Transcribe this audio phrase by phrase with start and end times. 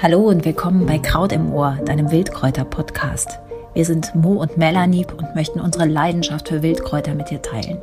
[0.00, 3.40] Hallo und willkommen bei Kraut im Ohr, deinem Wildkräuter-Podcast.
[3.74, 7.80] Wir sind Mo und Melanie und möchten unsere Leidenschaft für Wildkräuter mit dir teilen.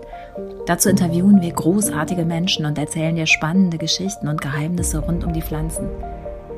[0.66, 5.42] Dazu interviewen wir großartige Menschen und erzählen dir spannende Geschichten und Geheimnisse rund um die
[5.42, 5.90] Pflanzen.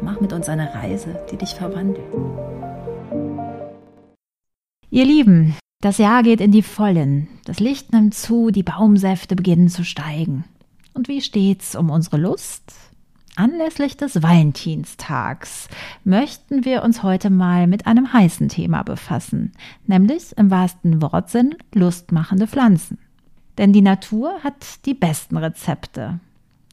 [0.03, 2.05] Mach mit uns eine Reise, die dich verwandelt.
[4.91, 7.29] Ihr Lieben, das Jahr geht in die Vollen.
[7.45, 10.45] Das Licht nimmt zu, die Baumsäfte beginnen zu steigen.
[10.93, 12.86] Und wie steht's um unsere Lust?
[13.37, 15.69] Anlässlich des Valentinstags
[16.03, 19.51] möchten wir uns heute mal mit einem heißen Thema befassen,
[19.85, 22.97] nämlich im wahrsten Wortsinn lustmachende Pflanzen.
[23.59, 26.19] Denn die Natur hat die besten Rezepte.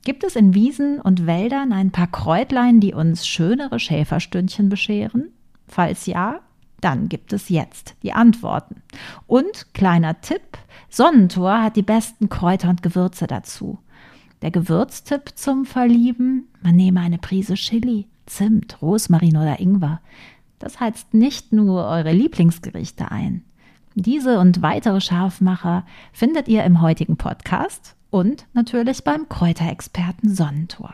[0.06, 5.32] Gibt es in Wiesen und Wäldern ein paar Kräutlein, die uns schönere Schäferstündchen bescheren?
[5.68, 6.40] Falls ja,
[6.80, 8.80] dann gibt es jetzt die Antworten.
[9.26, 10.56] Und kleiner Tipp,
[10.88, 13.80] Sonnentor hat die besten Kräuter und Gewürze dazu.
[14.44, 20.02] Der Gewürztipp zum Verlieben, man nehme eine Prise Chili, Zimt, Rosmarin oder Ingwer.
[20.58, 23.42] Das heizt nicht nur eure Lieblingsgerichte ein.
[23.94, 30.92] Diese und weitere Scharfmacher findet ihr im heutigen Podcast und natürlich beim Kräuterexperten Sonnentor.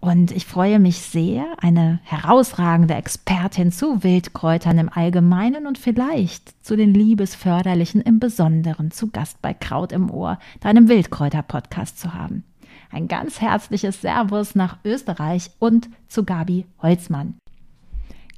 [0.00, 6.74] Und ich freue mich sehr, eine herausragende Expertin zu Wildkräutern im Allgemeinen und vielleicht zu
[6.74, 12.44] den Liebesförderlichen im Besonderen zu Gast bei Kraut im Ohr, deinem Wildkräuter-Podcast zu haben.
[12.90, 17.34] Ein ganz herzliches Servus nach Österreich und zu Gabi Holzmann.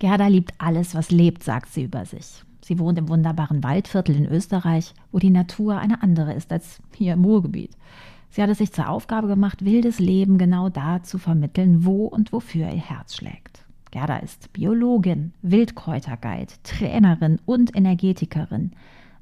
[0.01, 2.43] Gerda liebt alles, was lebt, sagt sie über sich.
[2.61, 7.13] Sie wohnt im wunderbaren Waldviertel in Österreich, wo die Natur eine andere ist als hier
[7.13, 7.71] im Ruhrgebiet.
[8.35, 12.33] Sie hat es sich zur Aufgabe gemacht, wildes Leben genau da zu vermitteln, wo und
[12.33, 13.67] wofür ihr Herz schlägt.
[13.91, 18.71] Gerda ist Biologin, Wildkräuterguide, Trainerin und Energetikerin.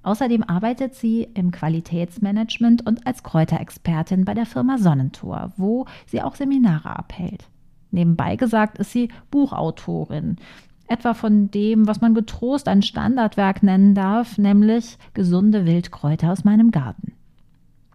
[0.05, 6.37] Außerdem arbeitet sie im Qualitätsmanagement und als Kräuterexpertin bei der Firma Sonnentor, wo sie auch
[6.37, 7.49] Seminare abhält.
[7.91, 10.37] Nebenbei gesagt ist sie Buchautorin,
[10.87, 16.71] etwa von dem, was man getrost ein Standardwerk nennen darf, nämlich Gesunde Wildkräuter aus meinem
[16.71, 17.15] Garten.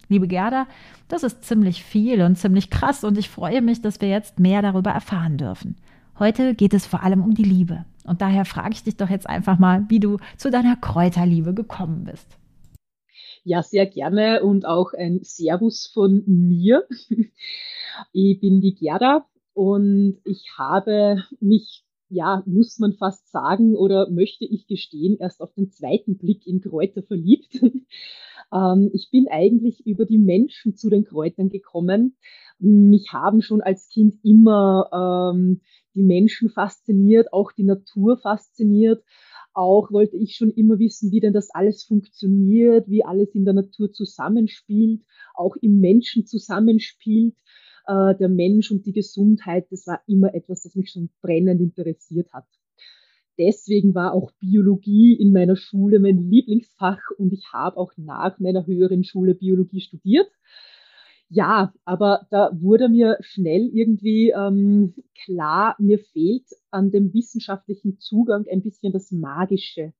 [0.07, 0.67] Liebe Gerda,
[1.07, 4.61] das ist ziemlich viel und ziemlich krass und ich freue mich, dass wir jetzt mehr
[4.61, 5.77] darüber erfahren dürfen.
[6.19, 9.27] Heute geht es vor allem um die Liebe und daher frage ich dich doch jetzt
[9.27, 12.37] einfach mal, wie du zu deiner Kräuterliebe gekommen bist.
[13.43, 16.87] Ja, sehr gerne und auch ein Servus von mir.
[18.11, 24.43] Ich bin die Gerda und ich habe mich, ja, muss man fast sagen oder möchte
[24.43, 27.61] ich gestehen, erst auf den zweiten Blick in Kräuter verliebt.
[28.53, 32.17] Ähm, ich bin eigentlich über die Menschen zu den Kräutern gekommen.
[32.59, 35.61] Mich haben schon als Kind immer ähm,
[35.93, 39.03] die Menschen fasziniert, auch die Natur fasziniert.
[39.53, 43.53] Auch wollte ich schon immer wissen, wie denn das alles funktioniert, wie alles in der
[43.53, 45.01] Natur zusammenspielt,
[45.33, 47.35] auch im Menschen zusammenspielt.
[47.87, 52.33] Äh, der Mensch und die Gesundheit, das war immer etwas, das mich schon brennend interessiert
[52.33, 52.45] hat
[53.37, 58.65] deswegen war auch Biologie in meiner Schule mein Lieblingsfach und ich habe auch nach meiner
[58.65, 60.27] höheren Schule Biologie studiert.
[61.29, 64.93] Ja, aber da wurde mir schnell irgendwie ähm,
[65.25, 69.93] klar, mir fehlt an dem wissenschaftlichen Zugang ein bisschen das Magische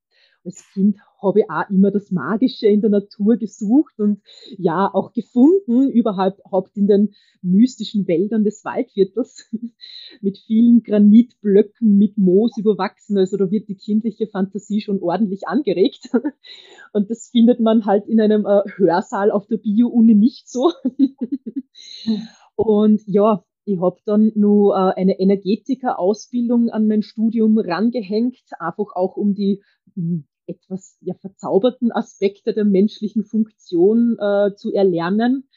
[0.46, 4.22] als Kind habe ich auch immer das Magische in der Natur gesucht und
[4.58, 9.50] ja auch gefunden, überhaupt in den mystischen Wäldern des Waldviertels
[10.22, 13.18] mit vielen Granitblöcken mit Moos überwachsen.
[13.18, 16.10] Also da wird die kindliche Fantasie schon ordentlich angeregt.
[16.94, 20.72] Und das findet man halt in einem äh, Hörsaal auf der Bio-Uni nicht so.
[22.56, 29.18] Und ja, ich habe dann nur äh, eine Energetiker-Ausbildung an mein Studium rangehängt, einfach auch
[29.18, 29.62] um die
[29.96, 35.48] hm, etwas ja, verzauberten Aspekte der menschlichen Funktion äh, zu erlernen.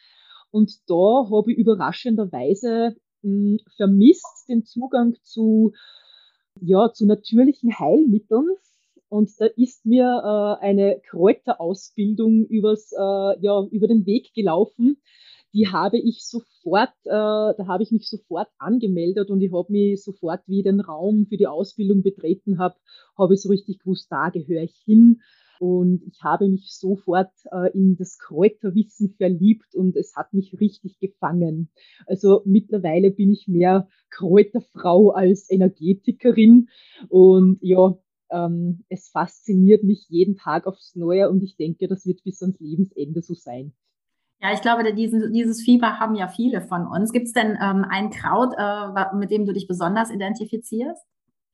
[0.51, 5.73] Und da habe ich überraschenderweise mh, hm, vermisst den Zugang zu,
[6.61, 8.49] ja, zu natürlichen Heilmitteln.
[9.09, 15.01] Und da ist mir äh, eine Kräuterausbildung übers, äh, ja, über den Weg gelaufen,
[15.55, 20.03] die habe ich sofort, äh, da habe ich mich sofort angemeldet und ich habe mich
[20.03, 22.77] sofort, wie ich den Raum für die Ausbildung betreten habe,
[23.17, 25.21] habe ich so richtig gewusst, da gehöre ich hin.
[25.61, 31.01] Und ich habe mich sofort äh, in das Kräuterwissen verliebt und es hat mich richtig
[31.01, 31.69] gefangen.
[32.07, 36.69] Also mittlerweile bin ich mehr Kräuterfrau als Energetikerin
[37.09, 37.99] und ja,
[38.31, 42.61] ähm, es fasziniert mich jeden Tag aufs Neue und ich denke, das wird bis ans
[42.61, 43.73] Lebensende so sein.
[44.41, 47.13] Ja, ich glaube, diesen, dieses Fieber haben ja viele von uns.
[47.13, 51.05] Gibt es denn ähm, ein Kraut, äh, mit dem du dich besonders identifizierst?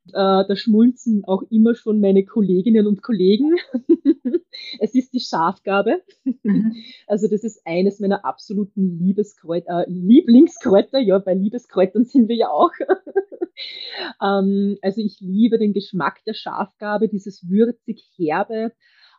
[0.09, 0.13] Äh,
[0.47, 3.57] da schmulzen auch immer schon meine Kolleginnen und Kollegen.
[4.81, 6.03] es ist die Schafgabe.
[6.43, 6.75] Mhm.
[7.07, 10.99] Also das ist eines meiner absoluten Liebeskräuter, äh, Lieblingskräuter.
[10.99, 12.73] Ja, bei Liebeskräutern sind wir ja auch.
[14.23, 18.73] ähm, also ich liebe den Geschmack der Schafgabe, dieses würzig herbe,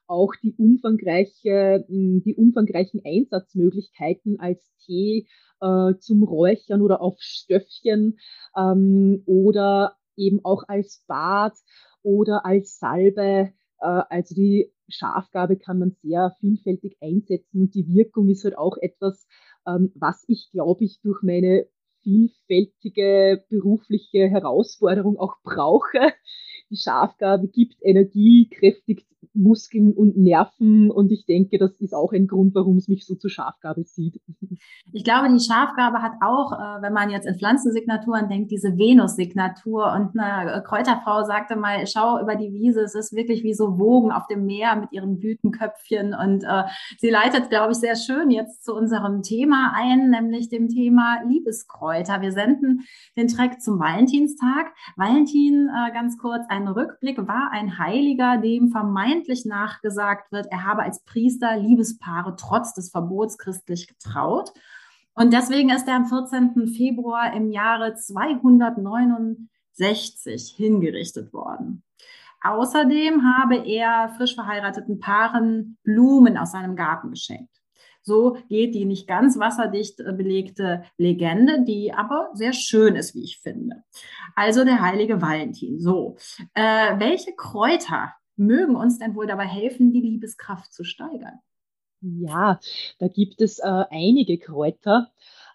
[0.08, 5.28] auch die umfangreiche, hm, die umfangreichen Einsatzmöglichkeiten als Tee
[5.62, 8.20] äh, zum Räuchern oder auf Stöffchen
[8.58, 11.54] ähm, oder eben auch als Bad
[12.04, 13.52] oder als Salbe.
[13.80, 18.78] Äh, also die Schafgabe kann man sehr vielfältig einsetzen und die Wirkung ist halt auch
[18.78, 19.28] etwas,
[19.68, 21.68] ähm, was ich, glaube ich, durch meine
[22.04, 26.14] vielfältige berufliche Herausforderung auch brauche.
[26.70, 30.90] Die Schafgabe gibt Energie, kräftigt Muskeln und Nerven.
[30.90, 34.22] Und ich denke, das ist auch ein Grund, warum es mich so zur Schafgabe sieht.
[34.94, 39.92] Ich glaube, die Schafgabe hat auch, äh, wenn man jetzt in Pflanzensignaturen denkt, diese Venus-Signatur.
[39.94, 44.12] Und eine Kräuterfrau sagte mal, schau über die Wiese, es ist wirklich wie so Wogen
[44.12, 46.14] auf dem Meer mit ihren Blütenköpfchen.
[46.16, 46.64] Und äh,
[46.98, 52.22] sie leitet, glaube ich, sehr schön jetzt zu unserem Thema ein, nämlich dem Thema Liebeskräuter.
[52.22, 52.82] Wir senden
[53.18, 54.72] den Track zum Valentinstag.
[54.96, 60.82] Valentin, äh, ganz kurz, ein Rückblick, war ein Heiliger, dem vermeintlich nachgesagt wird, er habe
[60.84, 64.52] als Priester Liebespaare trotz des Verbots christlich getraut.
[65.14, 66.68] Und deswegen ist er am 14.
[66.68, 71.84] Februar im Jahre 269 hingerichtet worden.
[72.42, 77.62] Außerdem habe er frisch verheirateten Paaren Blumen aus seinem Garten geschenkt.
[78.06, 83.40] So geht die nicht ganz wasserdicht belegte Legende, die aber sehr schön ist, wie ich
[83.40, 83.84] finde.
[84.36, 85.80] Also der heilige Valentin.
[85.80, 86.16] So,
[86.54, 91.40] äh, welche Kräuter mögen uns denn wohl dabei helfen, die Liebeskraft zu steigern?
[92.02, 92.60] Ja,
[93.00, 95.10] da gibt es äh, einige Kräuter,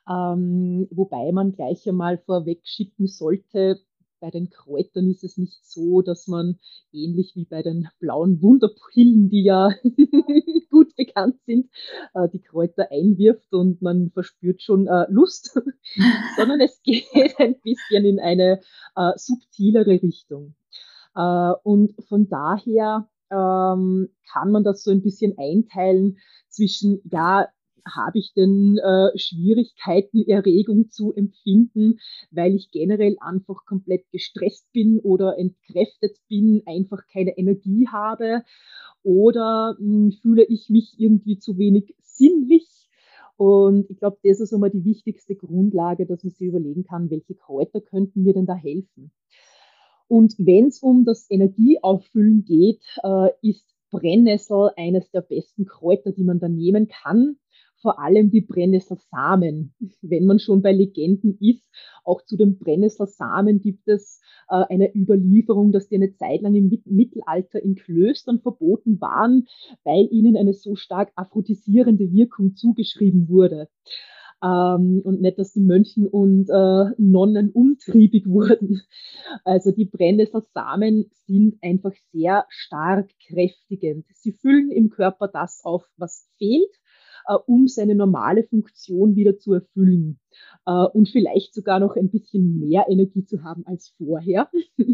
[0.08, 3.80] ähm, wobei man gleich einmal vorweg schicken sollte,
[4.20, 6.58] bei den Kräutern ist es nicht so, dass man
[6.92, 9.70] ähnlich wie bei den blauen Wunderpillen, die ja
[10.70, 11.70] gut bekannt sind,
[12.14, 15.60] äh, die Kräuter einwirft und man verspürt schon äh, Lust,
[16.36, 17.06] sondern es geht
[17.38, 18.60] ein bisschen in eine
[18.96, 20.54] äh, subtilere Richtung.
[21.12, 26.18] Und von daher ähm, kann man das so ein bisschen einteilen
[26.48, 27.48] zwischen, ja,
[27.86, 31.98] habe ich denn äh, Schwierigkeiten, Erregung zu empfinden,
[32.30, 38.42] weil ich generell einfach komplett gestresst bin oder entkräftet bin, einfach keine Energie habe?
[39.02, 42.66] Oder mh, hm, fühle ich mich irgendwie zu wenig sinnlich?
[43.36, 47.34] Und ich glaube, das ist einmal die wichtigste Grundlage, dass man sich überlegen kann, welche
[47.34, 49.12] Kräuter könnten mir denn da helfen.
[50.08, 56.24] Und wenn es um das Energieauffüllen geht, äh, ist Brennnessel eines der besten Kräuter, die
[56.24, 57.36] man da nehmen kann.
[57.80, 59.74] Vor allem die Brennnesselsamen.
[60.02, 61.68] Wenn man schon bei Legenden ist,
[62.04, 66.70] auch zu den Brennnesselsamen gibt es äh, eine Überlieferung, dass die eine Zeit lang im
[66.84, 69.46] Mittelalter in Klöstern verboten waren,
[69.84, 73.68] weil ihnen eine so stark aphrodisierende Wirkung zugeschrieben wurde
[74.42, 78.82] ähm, und nicht, dass die Mönchen und äh, Nonnen umtriebig wurden.
[79.44, 84.06] Also die Brennnesselsamen sind einfach sehr stark kräftigend.
[84.14, 86.74] Sie füllen im Körper das auf, was fehlt,
[87.26, 90.18] äh, um seine normale Funktion wieder zu erfüllen
[90.66, 94.50] äh, und vielleicht sogar noch ein bisschen mehr Energie zu haben als vorher.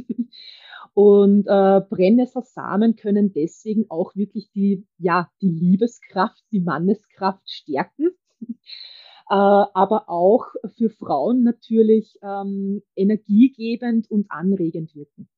[0.95, 8.11] Und äh, Brennnesselsamen können deswegen auch wirklich die, ja, die Liebeskraft, die Manneskraft stärken.
[9.29, 10.47] Äh, aber auch
[10.77, 15.29] für Frauen natürlich ähm, energiegebend und anregend wirken.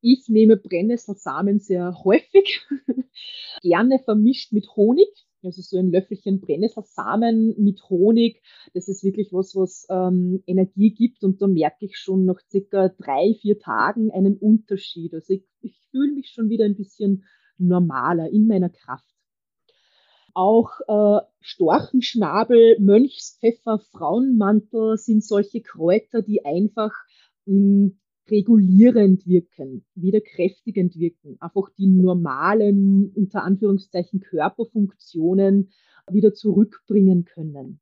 [0.00, 2.66] Ich nehme Brennnesselsamen sehr häufig,
[3.60, 5.10] gerne vermischt mit Honig.
[5.42, 8.42] Also so ein Löffelchen Brennnesselsamen mit Honig,
[8.74, 11.22] das ist wirklich was, was ähm, Energie gibt.
[11.22, 15.14] Und da merke ich schon nach circa drei, vier Tagen einen Unterschied.
[15.14, 17.24] Also ich, ich fühle mich schon wieder ein bisschen
[17.56, 19.04] normaler in meiner Kraft.
[20.34, 26.92] Auch äh, Storchenschnabel, Mönchspfeffer, Frauenmantel sind solche Kräuter, die einfach
[27.46, 28.00] mh, hm,
[28.30, 35.70] regulierend wirken, wieder kräftigend wirken, einfach die normalen, unter Anführungszeichen, Körperfunktionen
[36.10, 37.80] wieder zurückbringen können.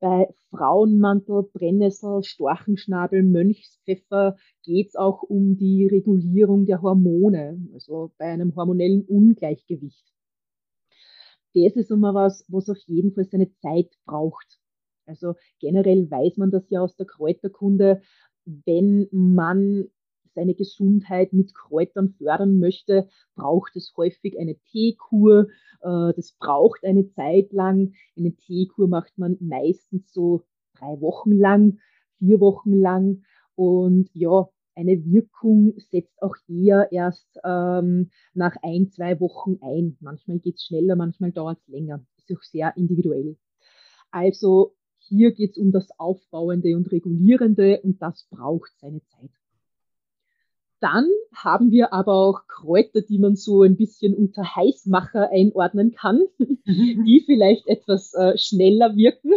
[0.00, 8.26] Bei Frauenmantel, Brennnessel, Storchenschnabel, Mönchspfeffer geht es auch um die Regulierung der Hormone, also bei
[8.26, 10.12] einem hormonellen Ungleichgewicht
[11.54, 14.60] das ist immer was, was auf jeden Fall seine Zeit braucht.
[15.06, 18.02] Also generell weiß man das ja aus der Kräuterkunde,
[18.64, 19.88] wenn man
[20.34, 25.48] seine Gesundheit mit Kräutern fördern möchte, braucht es häufig eine Teekur.
[25.80, 27.94] Äh, das braucht eine Zeit lang.
[28.16, 30.44] Eine Teekur macht man meistens so
[30.78, 31.78] drei Wochen lang,
[32.18, 33.24] vier Wochen lang.
[33.56, 39.96] Und ja, eine Wirkung setzt auch eher erst ähm, nach ein, zwei Wochen ein.
[40.00, 42.06] Manchmal geht es schneller, manchmal dauert es länger.
[42.16, 43.36] Ist auch sehr individuell.
[44.12, 44.76] Also
[45.08, 49.30] hier geht es um das Aufbauende und Regulierende und das braucht seine Zeit.
[50.80, 56.22] Dann haben wir aber auch Kräuter, die man so ein bisschen unter Heißmacher einordnen kann,
[56.38, 57.04] mhm.
[57.04, 59.32] die vielleicht etwas äh, schneller wirken.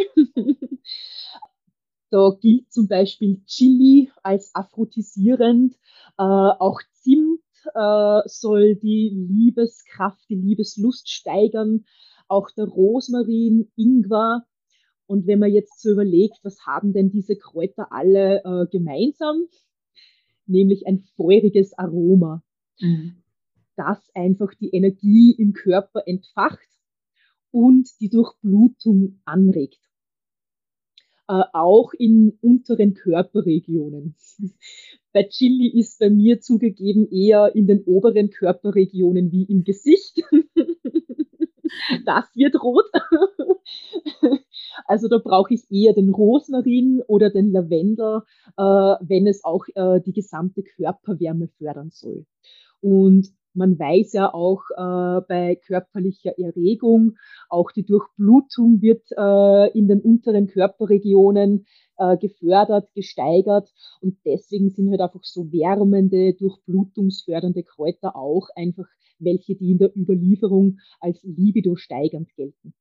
[2.11, 5.73] da gilt zum Beispiel Chili als aphrodisierend.
[6.17, 7.41] Äh, auch Zimt
[7.73, 11.85] äh, soll die Liebeskraft, die Liebeslust steigern.
[12.27, 14.45] Auch der Rosmarin, Ingwer.
[15.11, 19.47] Und wenn man jetzt so überlegt, was haben denn diese Kräuter alle äh, gemeinsam?
[20.51, 22.43] nämlich ein feuriges Aroma,
[22.79, 23.23] mhm.
[23.75, 26.67] das einfach die Energie im Körper entfacht
[27.51, 29.79] und die Durchblutung anregt.
[31.31, 34.15] Äh, auch in unteren Körperregionen.
[35.13, 40.23] Bei Chili ist bei mir zugegeben eher in den oberen Körperregionen wie im Gesicht.
[42.05, 42.85] das wird rot.
[44.85, 48.21] Also da brauche ich eher den Rosmarin oder den Lavendel,
[48.57, 52.25] äh, wenn es auch äh, die gesamte Körperwärme fördern soll.
[52.79, 57.17] Und man weiß ja auch äh, bei körperlicher Erregung,
[57.49, 61.65] auch die Durchblutung wird äh, in den unteren Körperregionen
[61.97, 63.69] äh, gefördert, gesteigert.
[64.01, 68.87] Und deswegen sind halt einfach so wärmende, durchblutungsfördernde Kräuter auch einfach
[69.19, 72.73] welche, die in der Überlieferung als libido steigernd gelten.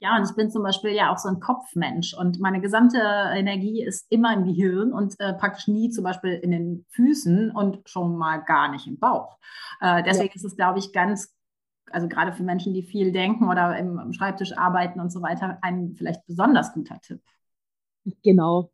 [0.00, 3.82] Ja, und ich bin zum Beispiel ja auch so ein Kopfmensch und meine gesamte Energie
[3.82, 8.16] ist immer im Gehirn und äh, praktisch nie zum Beispiel in den Füßen und schon
[8.16, 9.38] mal gar nicht im Bauch.
[9.80, 10.34] Äh, deswegen ja.
[10.36, 11.34] ist es, glaube ich, ganz
[11.90, 15.58] also gerade für Menschen, die viel denken oder im, im Schreibtisch arbeiten und so weiter,
[15.62, 17.22] ein vielleicht besonders guter Tipp.
[18.22, 18.70] Genau,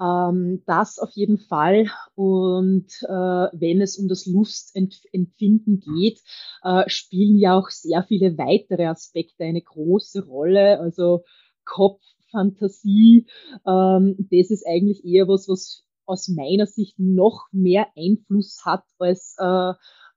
[0.00, 1.86] ähm, das auf jeden Fall.
[2.14, 6.20] Und äh, wenn es um das Lustempfinden geht,
[6.62, 10.80] äh, spielen ja auch sehr viele weitere Aspekte eine große Rolle.
[10.80, 11.24] Also
[11.64, 13.26] Kopf, Fantasie,
[13.66, 19.36] ähm, das ist eigentlich eher was, was aus meiner Sicht noch mehr Einfluss hat als
[19.38, 19.72] äh,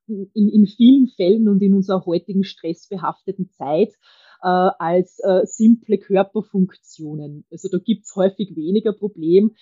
[0.07, 3.93] in, in vielen Fällen und in unserer heutigen stressbehafteten Zeit
[4.41, 7.45] äh, als äh, simple Körperfunktionen.
[7.51, 9.55] Also da gibt's häufig weniger Problem.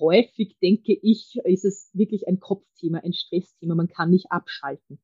[0.00, 3.74] Häufig denke ich, ist es wirklich ein Kopfthema, ein Stressthema.
[3.74, 4.98] Man kann nicht abschalten.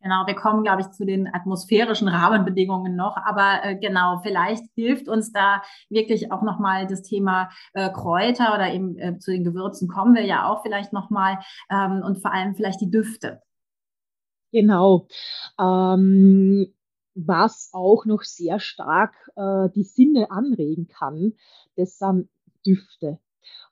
[0.00, 3.16] Genau, wir kommen, glaube ich, zu den atmosphärischen Rahmenbedingungen noch.
[3.16, 8.72] Aber äh, genau, vielleicht hilft uns da wirklich auch nochmal das Thema äh, Kräuter oder
[8.72, 11.38] eben äh, zu den Gewürzen kommen wir ja auch vielleicht nochmal
[11.70, 13.42] ähm, und vor allem vielleicht die Düfte.
[14.52, 15.08] Genau.
[15.58, 16.72] Ähm,
[17.16, 21.32] was auch noch sehr stark äh, die Sinne anregen kann,
[21.76, 22.28] das sind
[22.64, 23.18] Düfte.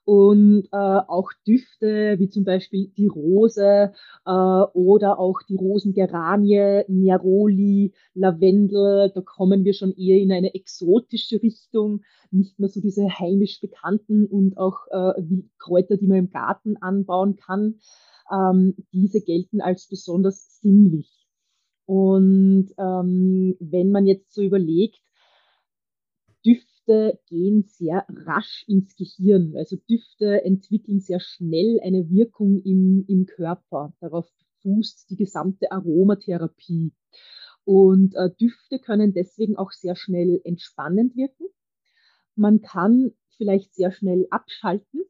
[0.03, 3.91] Und äh, auch Düfte wie zum Beispiel die Rose
[4.25, 11.41] äh, oder auch die Rosengeranie, Neroli, Lavendel, da kommen wir schon eher in eine exotische
[11.41, 16.29] Richtung, nicht mehr so diese heimisch bekannten und auch äh, wie Kräuter, die man im
[16.29, 17.79] Garten anbauen kann.
[18.31, 21.14] Ähm, diese gelten als besonders sinnlich.
[21.85, 25.01] Und ähm, wenn man jetzt so überlegt,
[26.45, 29.55] Düfte gehen sehr rasch ins Gehirn.
[29.55, 33.93] Also Düfte entwickeln sehr schnell eine Wirkung im, im Körper.
[33.99, 34.29] Darauf
[34.61, 36.93] fußt die gesamte Aromatherapie.
[37.63, 41.45] Und äh, Düfte können deswegen auch sehr schnell entspannend wirken.
[42.35, 45.01] Man kann vielleicht sehr schnell abschalten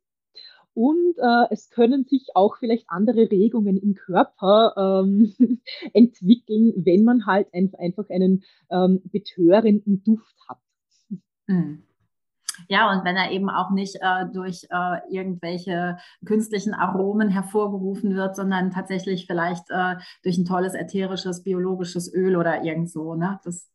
[0.75, 5.33] und äh, es können sich auch vielleicht andere Regungen im Körper ähm,
[5.93, 10.59] entwickeln, wenn man halt ein, einfach einen ähm, betörenden Duft hat.
[11.47, 11.83] Mhm.
[12.67, 18.35] Ja, und wenn er eben auch nicht äh, durch äh, irgendwelche künstlichen Aromen hervorgerufen wird,
[18.35, 23.15] sondern tatsächlich vielleicht äh, durch ein tolles ätherisches, biologisches Öl oder irgend so.
[23.15, 23.39] Ne?
[23.43, 23.69] Das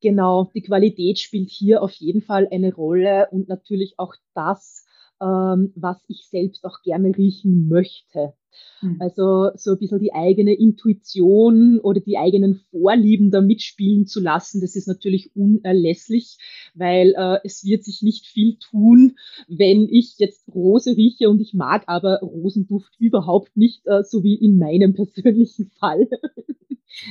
[0.00, 4.81] genau, die Qualität spielt hier auf jeden Fall eine Rolle und natürlich auch das,
[5.22, 8.34] ähm, was ich selbst auch gerne riechen möchte.
[8.82, 8.98] Mhm.
[9.00, 14.60] Also so ein bisschen die eigene Intuition oder die eigenen Vorlieben da mitspielen zu lassen,
[14.60, 16.36] das ist natürlich unerlässlich,
[16.74, 19.16] weil äh, es wird sich nicht viel tun,
[19.48, 24.34] wenn ich jetzt Rose rieche und ich mag aber Rosenduft überhaupt nicht, äh, so wie
[24.34, 26.08] in meinem persönlichen Fall.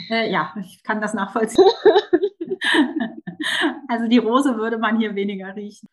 [0.10, 1.66] Äh, ja, ich kann das nachvollziehen.
[3.88, 5.88] also die Rose würde man hier weniger riechen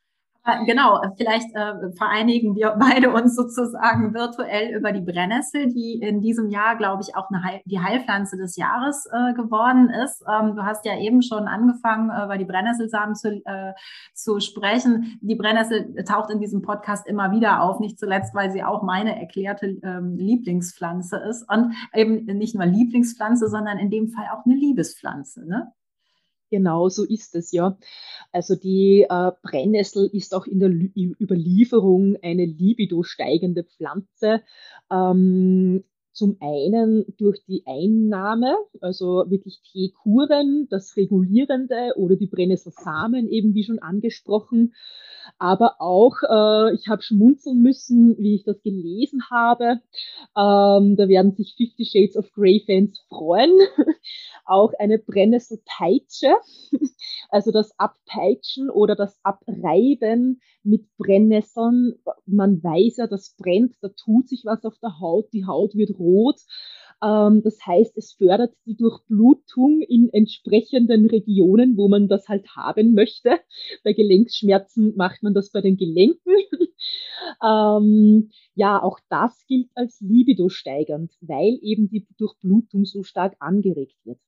[0.67, 6.50] genau, vielleicht äh, vereinigen wir beide uns sozusagen virtuell über die Brennnessel, die in diesem
[6.50, 10.23] Jahr, glaube ich, auch eine Heil die Heilpflanze des Jahres äh, geworden ist.
[10.28, 13.73] Ähm, du hast ja eben schon angefangen, äh, über die Brennnesselsamen zu, äh,
[14.14, 15.19] zu sprechen.
[15.21, 19.19] Die Brennnessel taucht in diesem Podcast immer wieder auf, nicht zuletzt, weil sie auch meine
[19.19, 24.55] erklärte ähm, Lieblingspflanze ist und eben nicht nur Lieblingspflanze, sondern in dem Fall auch eine
[24.55, 25.47] Liebespflanze.
[25.47, 25.73] Ne?
[26.50, 27.78] Genau so ist es ja.
[28.33, 30.90] Also die äh, Brennnessel ist auch in der Lü
[31.21, 34.43] Überlieferung eine libido steigende Pflanze.
[34.90, 43.55] Ähm, zum einen durch die Einnahme, also wirklich Teekuren, das Regulierende oder die Brennnesselsamen, eben
[43.55, 44.75] wie schon angesprochen.
[45.38, 49.80] Aber auch, äh, ich habe schmunzeln müssen, wie ich das gelesen habe.
[50.37, 53.52] Ähm, da werden sich Fifty Shades of Grey Fans freuen.
[54.49, 56.35] auch eine Brennnesselpeitsche,
[57.30, 61.95] also das Abpeitschen oder das Abreiben mit Brennnesseln.
[62.26, 65.99] Man weiß ja, das brennt, da tut sich was auf der Haut, die Haut wird
[65.99, 66.40] rot.
[67.02, 72.95] Ähm, das heißt, es fördert die Durchblutung in entsprechenden Regionen, wo man das halt haben
[72.95, 73.38] möchte.
[73.85, 76.33] Bei Gelenkschmerzen macht man das bei den Gelenken.
[77.43, 83.97] ähm, ja, auch das gilt als libido steigernd, weil eben die Durchblutung so stark angeregt
[84.05, 84.19] wird.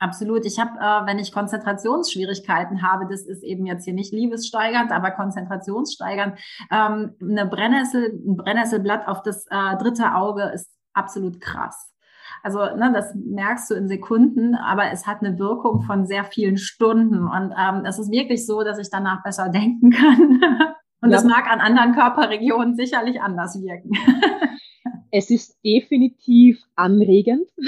[0.00, 0.46] Absolut.
[0.46, 5.10] Ich habe, äh, wenn ich Konzentrationsschwierigkeiten habe, das ist eben jetzt hier nicht liebessteigernd, aber
[5.10, 6.38] konzentrationssteigernd,
[6.70, 11.92] ähm, eine Brennnessel, ein Brennnesselblatt auf das äh, dritte Auge ist absolut krass.
[12.42, 16.56] Also ne, das merkst du in Sekunden, aber es hat eine Wirkung von sehr vielen
[16.56, 17.26] Stunden.
[17.28, 20.40] Und ähm, es ist wirklich so, dass ich danach besser denken kann.
[21.00, 21.16] Und ja.
[21.16, 23.92] das mag an anderen Körperregionen sicherlich anders wirken.
[25.10, 27.48] Es ist definitiv anregend.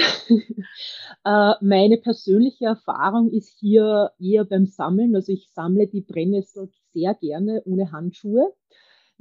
[1.23, 5.15] Äh, meine persönliche Erfahrung ist hier eher beim Sammeln.
[5.15, 8.55] Also ich sammle die Brennnessel sehr gerne ohne Handschuhe.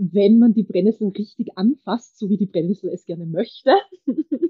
[0.02, 3.72] Wenn man die Brennnessel richtig anfasst, so wie die Brennnessel es gerne möchte,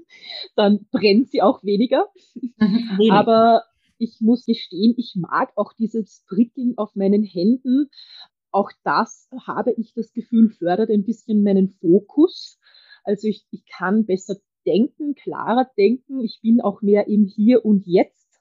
[0.56, 2.06] dann brennt sie auch weniger.
[2.60, 3.62] Mhm, Aber
[3.98, 7.88] ich muss gestehen, ich mag auch dieses Prickeln auf meinen Händen.
[8.50, 12.58] Auch das habe ich das Gefühl, fördert ein bisschen meinen Fokus.
[13.02, 16.20] Also ich, ich kann besser denken, klarer denken.
[16.20, 18.40] Ich bin auch mehr im Hier und Jetzt.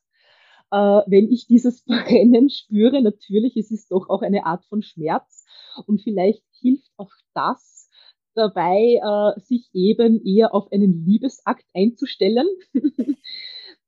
[0.72, 5.38] Äh, wenn ich dieses Brennen spüre, natürlich, es ist doch auch eine Art von Schmerz.
[5.85, 7.89] Und vielleicht hilft auch das
[8.35, 12.47] dabei, äh, sich eben eher auf einen Liebesakt einzustellen.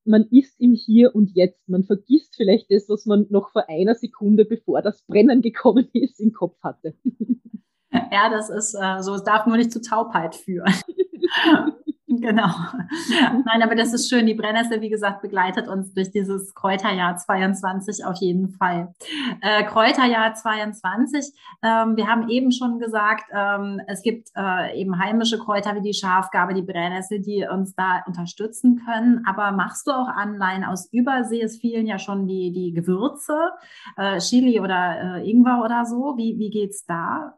[0.06, 1.68] man ist im Hier und Jetzt.
[1.70, 6.20] Man vergisst vielleicht das, was man noch vor einer Sekunde, bevor das Brennen gekommen ist,
[6.20, 6.96] im Kopf hatte.
[8.12, 10.74] Ja, das ist äh, so, es darf nur nicht zu Taubheit führen.
[12.20, 12.48] Genau.
[13.46, 14.26] Nein, aber das ist schön.
[14.26, 18.94] Die Brennnessel, wie gesagt, begleitet uns durch dieses Kräuterjahr 22 auf jeden Fall.
[19.42, 21.34] Äh, Kräuterjahr 22.
[21.64, 25.94] Ähm, wir haben eben schon gesagt, ähm, es gibt äh, eben heimische Kräuter wie die
[25.94, 29.24] Schafgabe, die Brennnessel, die uns da unterstützen können.
[29.26, 31.42] Aber machst du auch Anleihen aus Übersee?
[31.42, 33.52] Es fielen ja schon die, die Gewürze,
[33.96, 36.18] äh, Chili oder äh, Ingwer oder so.
[36.18, 37.38] Wie, wie geht's da?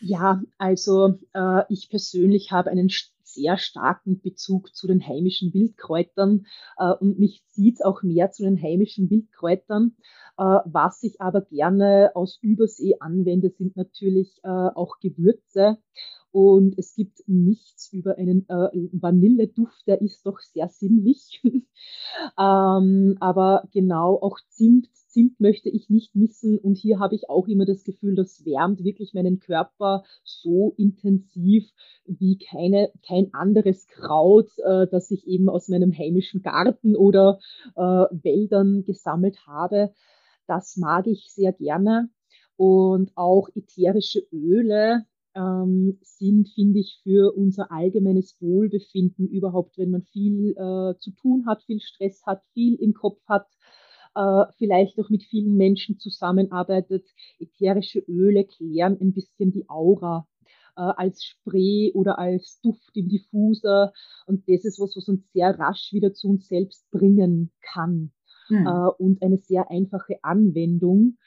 [0.00, 2.90] Ja, also äh, ich persönlich habe einen
[3.36, 6.46] sehr starken Bezug zu den heimischen Wildkräutern
[6.78, 9.96] äh, und mich zieht auch mehr zu den heimischen Wildkräutern.
[10.38, 15.78] Äh, was ich aber gerne aus Übersee anwende, sind natürlich äh, auch Gewürze.
[16.36, 21.40] Und es gibt nichts über einen äh, Vanilleduft, der ist doch sehr sinnlich.
[22.38, 26.58] ähm, aber genau auch Zimt Zimt möchte ich nicht missen.
[26.58, 31.72] Und hier habe ich auch immer das Gefühl, das wärmt wirklich meinen Körper so intensiv
[32.04, 37.38] wie keine, kein anderes Kraut, äh, das ich eben aus meinem heimischen Garten oder
[37.76, 39.94] äh, Wäldern gesammelt habe.
[40.46, 42.10] Das mag ich sehr gerne.
[42.58, 50.02] Und auch ätherische Öle ähm, sind, finde ich, für unser allgemeines Wohlbefinden überhaupt, wenn man
[50.02, 53.46] viel äh, zu tun hat, viel Stress hat, viel im Kopf hat,
[54.14, 57.06] äh, vielleicht auch mit vielen Menschen zusammenarbeitet.
[57.38, 60.26] Ätherische Öle klären ein bisschen die Aura
[60.76, 63.92] äh, als Spray oder als Duft im Diffuser.
[64.26, 68.12] Und das ist was, was uns sehr rasch wieder zu uns selbst bringen kann.
[68.48, 68.66] Hm.
[68.66, 71.18] Äh, und eine sehr einfache Anwendung.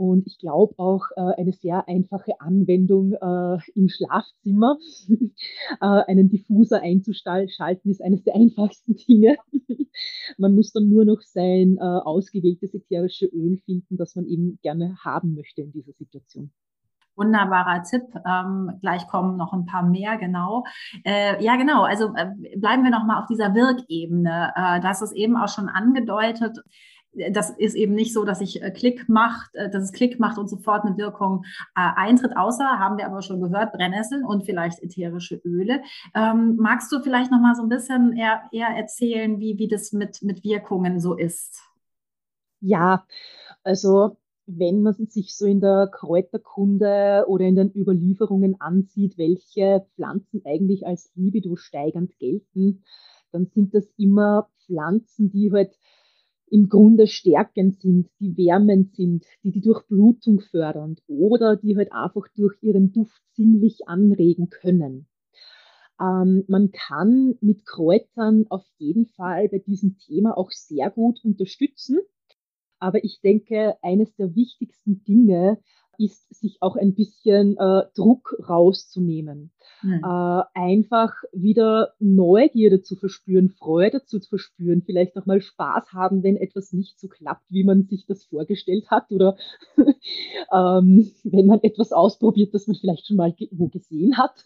[0.00, 4.78] Und ich glaube auch äh, eine sehr einfache Anwendung äh, im Schlafzimmer.
[5.10, 9.36] äh, einen Diffuser einzuschalten ist eines der einfachsten Dinge.
[10.38, 14.96] man muss dann nur noch sein äh, ausgewähltes ätherische Öl finden, das man eben gerne
[15.04, 16.50] haben möchte in dieser Situation.
[17.14, 18.04] Wunderbarer Tipp.
[18.26, 20.64] Ähm, gleich kommen noch ein paar mehr, genau.
[21.04, 21.82] Äh, ja, genau.
[21.82, 24.52] Also äh, bleiben wir noch mal auf dieser Wirkebene.
[24.56, 26.58] Äh, das ist eben auch schon angedeutet
[27.12, 30.38] das ist eben nicht so, dass ich äh, Klick macht, äh, dass es Klick macht
[30.38, 31.44] und sofort eine Wirkung
[31.74, 35.82] äh, eintritt, außer haben wir aber schon gehört, Brennnesseln und vielleicht ätherische Öle.
[36.14, 39.92] Ähm, magst du vielleicht noch mal so ein bisschen eher, eher erzählen, wie, wie das
[39.92, 41.62] mit, mit Wirkungen so ist?
[42.60, 43.04] Ja,
[43.64, 50.42] also wenn man sich so in der Kräuterkunde oder in den Überlieferungen ansieht, welche Pflanzen
[50.44, 52.82] eigentlich als libido steigernd gelten,
[53.32, 55.76] dann sind das immer Pflanzen, die halt
[56.50, 62.26] im Grunde stärkend sind, die wärmend sind, die die Durchblutung fördern oder die halt einfach
[62.34, 65.06] durch ihren Duft sinnlich anregen können.
[66.00, 72.00] Ähm, man kann mit Kräutern auf jeden Fall bei diesem Thema auch sehr gut unterstützen.
[72.78, 75.58] Aber ich denke, eines der wichtigsten Dinge
[76.00, 79.50] ist, sich auch ein bisschen äh, Druck rauszunehmen.
[79.82, 80.02] Mhm.
[80.02, 86.36] Äh, einfach wieder Neugierde zu verspüren, Freude zu verspüren, vielleicht auch mal Spaß haben, wenn
[86.36, 89.36] etwas nicht so klappt, wie man sich das vorgestellt hat oder
[90.52, 94.44] ähm, wenn man etwas ausprobiert, das man vielleicht schon mal wo gesehen hat.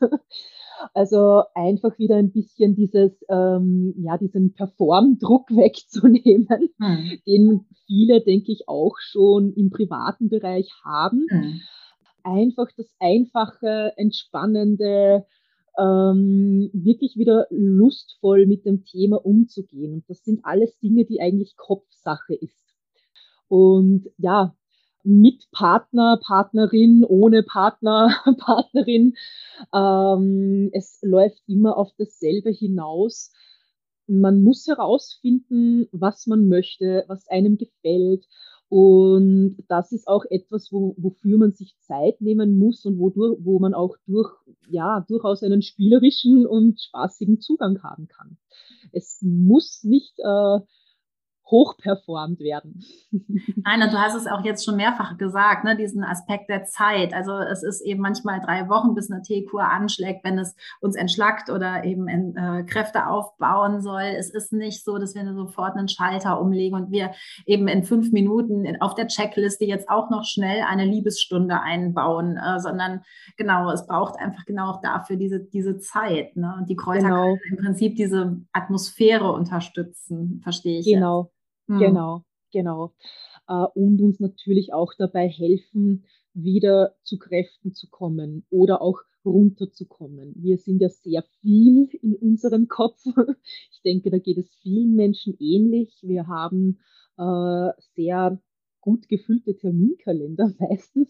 [0.93, 7.19] Also einfach wieder ein bisschen dieses, ähm, ja, diesen Performdruck wegzunehmen, mhm.
[7.27, 11.27] den viele, denke ich, auch schon im privaten Bereich haben.
[11.31, 11.61] Mhm.
[12.23, 15.27] Einfach das einfache, entspannende,
[15.79, 19.95] ähm, wirklich wieder lustvoll mit dem Thema umzugehen.
[19.95, 22.65] Und das sind alles Dinge, die eigentlich Kopfsache ist.
[23.49, 24.55] Und ja,
[25.05, 29.15] mit Partner, Partnerin, ohne Partner, Partnerin.
[29.73, 33.33] Ähm, es läuft immer auf dasselbe hinaus.
[34.07, 38.27] Man muss herausfinden, was man möchte, was einem gefällt.
[38.69, 43.59] Und das ist auch etwas, wo, wofür man sich Zeit nehmen muss und wodurch, wo
[43.59, 44.33] man auch durch,
[44.69, 48.39] ja, durchaus einen spielerischen und spaßigen Zugang haben kann.
[48.91, 50.59] Es muss nicht äh,
[51.51, 52.83] hochperformt werden.
[53.13, 57.13] Nein, und du hast es auch jetzt schon mehrfach gesagt, ne, diesen Aspekt der Zeit.
[57.13, 61.51] Also es ist eben manchmal drei Wochen, bis eine Teekur anschlägt, wenn es uns entschlackt
[61.51, 64.03] oder eben in, äh, Kräfte aufbauen soll.
[64.03, 67.13] Es ist nicht so, dass wir sofort einen Schalter umlegen und wir
[67.47, 72.59] eben in fünf Minuten auf der Checkliste jetzt auch noch schnell eine Liebesstunde einbauen, äh,
[72.59, 73.03] sondern
[73.37, 76.37] genau, es braucht einfach genau auch dafür diese, diese Zeit.
[76.37, 76.55] Ne?
[76.59, 77.37] Und die Kräuter genau.
[77.37, 80.87] können im Prinzip diese Atmosphäre unterstützen, verstehe ich.
[80.87, 81.25] Genau.
[81.25, 81.35] Jetzt.
[81.67, 81.79] Mhm.
[81.79, 82.95] Genau, genau.
[83.49, 90.35] Äh, und uns natürlich auch dabei helfen, wieder zu Kräften zu kommen oder auch runterzukommen.
[90.37, 93.03] Wir sind ja sehr viel in unserem Kopf.
[93.71, 95.99] Ich denke, da geht es vielen Menschen ähnlich.
[96.03, 96.79] Wir haben
[97.19, 98.41] äh, sehr
[98.81, 101.09] gut gefüllte Terminkalender meistens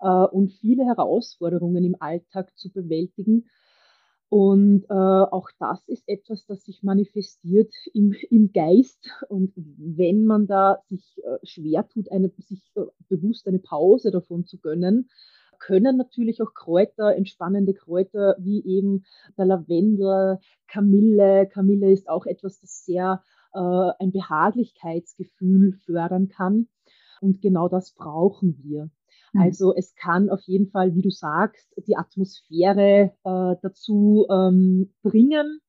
[0.00, 3.46] äh, und viele Herausforderungen im Alltag zu bewältigen.
[4.30, 9.10] Und äh, auch das ist etwas, das sich manifestiert im, im Geist.
[9.28, 14.44] Und wenn man da sich äh, schwer tut, eine, sich äh, bewusst eine Pause davon
[14.44, 15.08] zu gönnen,
[15.58, 19.04] können natürlich auch Kräuter, entspannende Kräuter wie eben
[19.36, 20.38] der Lavendel,
[20.68, 21.48] Kamille.
[21.48, 23.22] Kamille ist auch etwas, das sehr
[23.54, 23.58] äh,
[23.98, 26.68] ein Behaglichkeitsgefühl fördern kann.
[27.20, 28.90] Und genau das brauchen wir.
[29.38, 29.44] Mhm.
[29.44, 35.60] Also es kann auf jeden Fall, wie du sagst, die Atmosphäre äh, dazu ähm, bringen.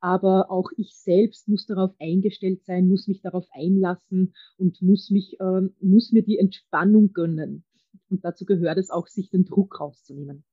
[0.00, 5.40] Aber auch ich selbst muss darauf eingestellt sein, muss mich darauf einlassen und muss mich,
[5.40, 7.64] äh, muss mir die Entspannung gönnen.
[8.10, 10.44] Und dazu gehört es auch, sich den Druck rauszunehmen.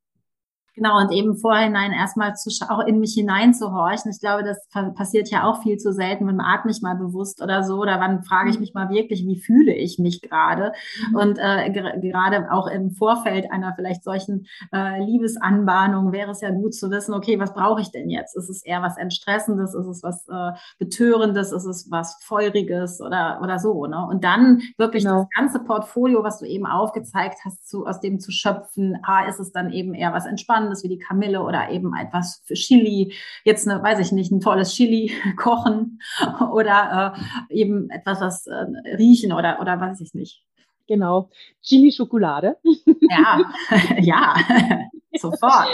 [0.76, 4.10] Genau, und eben vorhinein erstmal zu auch in mich hineinzuhorchen.
[4.10, 6.26] Ich glaube, das passiert ja auch viel zu selten.
[6.26, 7.78] Wann atme ich mal bewusst oder so?
[7.78, 8.62] Oder wann frage ich mhm.
[8.62, 10.74] mich mal wirklich, wie fühle ich mich gerade?
[11.10, 11.16] Mhm.
[11.16, 16.74] Und äh, gerade auch im Vorfeld einer vielleicht solchen äh, Liebesanbahnung wäre es ja gut
[16.74, 18.36] zu wissen, okay, was brauche ich denn jetzt?
[18.36, 19.76] Ist es eher was Entstressendes?
[19.76, 21.52] Ist es was äh, Betörendes?
[21.52, 23.86] Ist es was Feuriges oder, oder so?
[23.86, 24.08] Ne?
[24.08, 25.20] Und dann wirklich genau.
[25.20, 28.98] das ganze Portfolio, was du eben aufgezeigt hast, zu, aus dem zu schöpfen.
[29.04, 30.63] Ah, ist es dann eben eher was Entspannendes?
[30.64, 34.40] Spannendes wie die Kamille oder eben etwas für Chili, jetzt eine, weiß ich nicht, ein
[34.40, 36.00] tolles Chili kochen
[36.52, 37.16] oder
[37.50, 38.66] äh, eben etwas, was äh,
[38.98, 40.42] riechen oder, oder weiß ich nicht.
[40.88, 41.30] Genau.
[41.62, 42.58] Chili-Schokolade.
[43.10, 43.42] Ja,
[44.00, 44.36] ja,
[45.14, 45.70] sofort.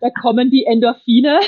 [0.00, 1.40] Da kommen die Endorphine.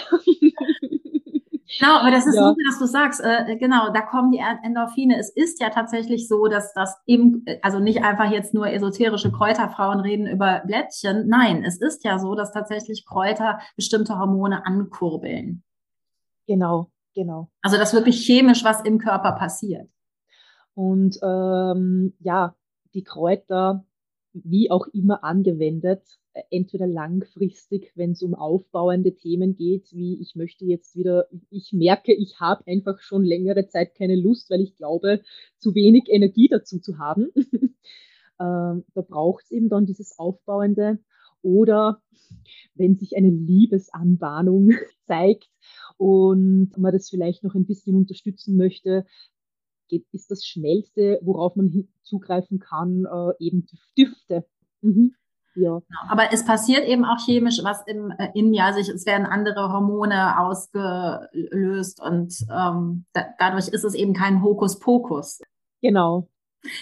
[1.79, 2.49] Genau, aber das ist ja.
[2.49, 5.19] super, dass du sagst, äh, genau, da kommen die Endorphine.
[5.19, 10.01] Es ist ja tatsächlich so, dass das eben, also nicht einfach jetzt nur esoterische Kräuterfrauen
[10.01, 11.29] reden über Blättchen.
[11.29, 15.63] Nein, es ist ja so, dass tatsächlich Kräuter bestimmte Hormone ankurbeln.
[16.47, 17.51] Genau, genau.
[17.63, 19.89] Also dass wirklich chemisch was im Körper passiert.
[20.75, 22.55] Und ähm, ja,
[22.95, 23.85] die Kräuter
[24.33, 30.35] wie auch immer angewendet, äh, entweder langfristig, wenn es um aufbauende Themen geht, wie ich
[30.35, 34.77] möchte jetzt wieder, ich merke, ich habe einfach schon längere Zeit keine Lust, weil ich
[34.77, 35.23] glaube,
[35.59, 37.29] zu wenig Energie dazu zu haben.
[38.41, 40.99] ähm, da braucht es eben dann dieses Aufbauende.
[41.43, 42.03] Oder
[42.75, 44.71] wenn sich eine Liebesanbahnung
[45.07, 45.51] zeigt
[45.99, 49.05] und man das vielleicht noch ein bisschen unterstützen möchte,
[50.11, 53.67] ist das Schnellste, worauf man zugreifen kann, äh, eben
[53.97, 54.45] Düfte.
[54.81, 55.15] Mhm.
[55.55, 55.79] Ja.
[55.79, 56.01] Genau.
[56.09, 58.65] Aber es passiert eben auch chemisch was im, äh, in mir.
[58.65, 64.43] Also ich, es werden andere Hormone ausgelöst und ähm, da, dadurch ist es eben kein
[64.43, 65.41] Hokuspokus.
[65.81, 66.29] Genau.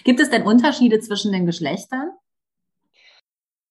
[0.05, 2.11] Gibt es denn Unterschiede zwischen den Geschlechtern?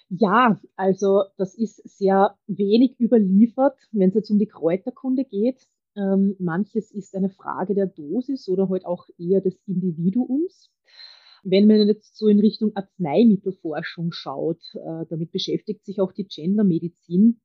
[0.09, 5.65] Ja, also das ist sehr wenig überliefert, wenn es jetzt um die Kräuterkunde geht.
[5.95, 10.69] Ähm, manches ist eine Frage der Dosis oder halt auch eher des Individuums.
[11.43, 17.41] Wenn man jetzt so in Richtung Arzneimittelforschung schaut, äh, damit beschäftigt sich auch die Gendermedizin.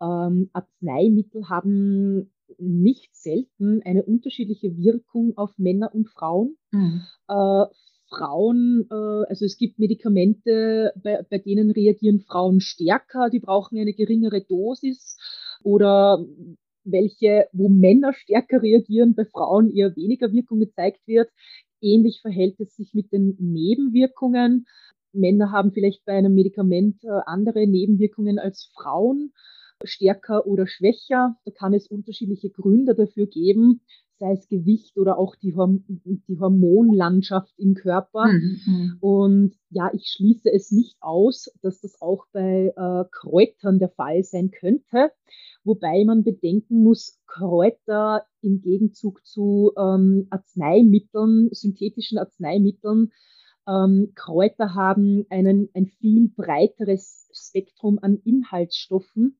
[0.00, 6.56] Ähm, Arzneimittel haben nicht selten eine unterschiedliche Wirkung auf Männer und Frauen.
[6.72, 7.02] Mhm.
[7.28, 7.64] Äh,
[8.08, 8.94] Frauen, äh,
[9.28, 15.18] also es gibt Medikamente, bei, bei denen reagieren Frauen stärker, die brauchen eine geringere Dosis
[15.62, 16.24] oder
[16.84, 21.28] welche, wo Männer stärker reagieren, bei Frauen eher weniger Wirkung gezeigt wird.
[21.86, 24.66] Ähnlich verhält es sich mit den Nebenwirkungen.
[25.12, 29.32] Männer haben vielleicht bei einem Medikament äh, andere Nebenwirkungen als Frauen,
[29.84, 31.36] stärker oder schwächer.
[31.44, 33.80] Da kann es unterschiedliche Gründe dafür geben,
[34.18, 38.26] sei es Gewicht oder auch die, Horm die Hormonlandschaft im Körper.
[38.26, 38.96] Mhm, mhm.
[39.00, 44.24] Und ja, ich schließe es nicht aus, dass das auch bei äh, Kräutern der Fall
[44.24, 45.10] sein könnte.
[45.64, 53.10] Wobei man bedenken muss, Kräuter im Gegenzug zu ähm, Arzneimitteln, synthetischen Arzneimitteln,
[53.68, 59.38] ähm, Kräuter haben einen, ein viel breiteres Spektrum an Inhaltsstoffen,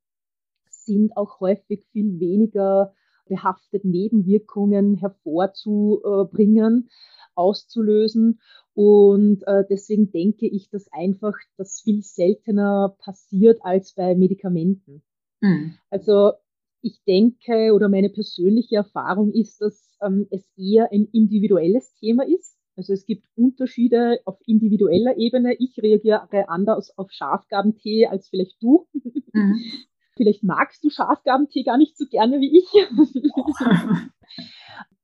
[0.86, 2.94] sind auch häufig viel weniger
[3.26, 6.88] behaftet Nebenwirkungen hervorzubringen,
[7.34, 8.40] auszulösen.
[8.74, 15.02] Und äh, deswegen denke ich, dass einfach das viel seltener passiert als bei Medikamenten.
[15.40, 15.74] Mhm.
[15.90, 16.32] Also
[16.82, 22.56] ich denke oder meine persönliche Erfahrung ist, dass ähm, es eher ein individuelles Thema ist.
[22.76, 25.54] Also es gibt Unterschiede auf individueller Ebene.
[25.58, 28.86] Ich reagiere anders auf Schafgabentee als vielleicht du.
[29.32, 29.54] Mhm.
[30.16, 32.68] vielleicht magst du Schafgabentee gar nicht so gerne wie ich.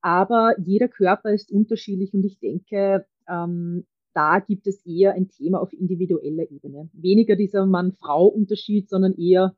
[0.01, 5.61] Aber jeder Körper ist unterschiedlich und ich denke, ähm, da gibt es eher ein Thema
[5.61, 6.91] auf individueller Ebene.
[6.93, 9.55] Weniger dieser Mann-Frau-Unterschied, sondern eher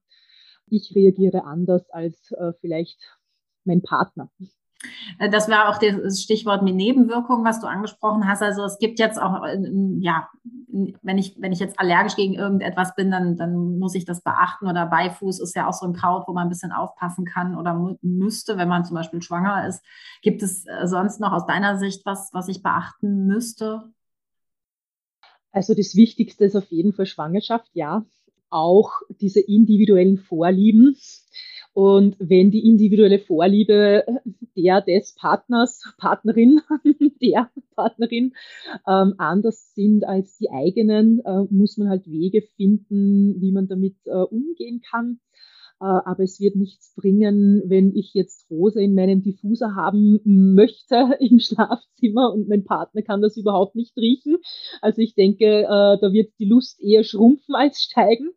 [0.69, 3.01] ich reagiere anders als äh, vielleicht
[3.64, 4.31] mein Partner.
[5.18, 8.42] Äh, das war auch das Stichwort mit Nebenwirkungen, was du angesprochen hast.
[8.42, 9.59] Also es gibt jetzt auch, äh,
[10.01, 10.29] ja,
[11.03, 14.66] wenn ich, wenn ich jetzt allergisch gegen irgendetwas bin, dann, dann muss ich das beachten.
[14.66, 17.97] Oder Beifuß ist ja auch so ein Kraut, wo man ein bisschen aufpassen kann oder
[18.03, 19.85] müsste, wenn man zum Beispiel schwanger ist.
[20.23, 23.92] Gibt es äh, sonst noch aus deiner Sicht was, was ich beachten müsste?
[25.53, 28.05] Also das Wichtigste ist auf jeden Fall Schwangerschaft, ja
[28.55, 30.97] auch diese individuellen Vorlieben.
[31.75, 34.05] Und wenn die individuelle Vorliebe
[34.57, 36.61] der des Partners, Partnerin,
[37.21, 38.33] der Partnerin
[38.87, 43.97] ähm, anders sind als die eigenen, äh, muss man halt Wege finden, wie man damit
[44.07, 45.19] äh, umgehen kann.
[45.81, 51.17] Äh, aber es wird nichts bringen, wenn ich jetzt Rose in meinem Diffuser haben möchte
[51.19, 54.39] im Schlafzimmer und mein Partner kann das überhaupt nicht riechen.
[54.81, 58.31] Also ich denke, äh, da wird die Lust eher schrumpfen als steigen.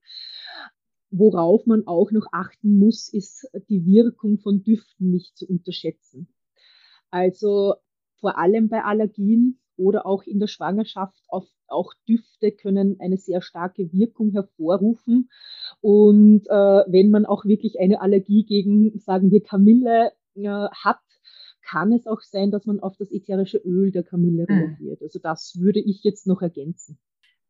[1.09, 6.27] Worauf man auch noch achten muss, ist die Wirkung von Düften nicht zu unterschätzen.
[7.09, 7.75] Also
[8.19, 11.23] vor allem bei Allergien oder auch in der Schwangerschaft.
[11.29, 15.29] Auch, auch Düfte können eine sehr starke Wirkung hervorrufen.
[15.81, 20.99] Und äh, wenn man auch wirklich eine Allergie gegen, sagen wir, Kamille äh, hat,
[21.61, 24.55] kann es auch sein, dass man auf das ätherische Öl der Kamille mhm.
[24.55, 25.01] reagiert.
[25.01, 26.97] Also das würde ich jetzt noch ergänzen.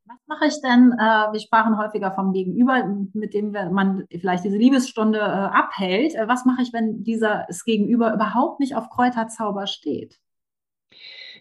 [0.09, 0.93] Was mache ich denn?
[0.93, 6.15] Äh, wir sprachen häufiger vom Gegenüber, mit dem man vielleicht diese Liebesstunde äh, abhält.
[6.15, 10.21] Äh, was mache ich, wenn dieser das Gegenüber überhaupt nicht auf Kräuterzauber steht?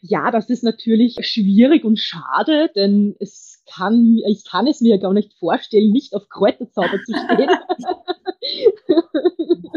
[0.01, 5.13] Ja, das ist natürlich schwierig und schade, denn es kann, ich kann es mir gar
[5.13, 7.49] nicht vorstellen, nicht auf Kräuterzauber zu stehen.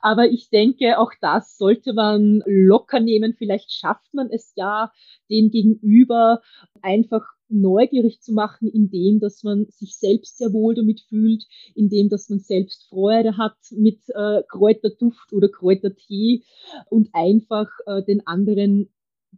[0.00, 3.34] Aber ich denke, auch das sollte man locker nehmen.
[3.36, 4.92] Vielleicht schafft man es ja,
[5.28, 6.40] dem Gegenüber
[6.82, 12.28] einfach neugierig zu machen, indem dass man sich selbst sehr wohl damit fühlt, indem dass
[12.28, 16.42] man selbst Freude hat mit äh, Kräuterduft oder Kräutertee
[16.88, 18.90] und einfach äh, den anderen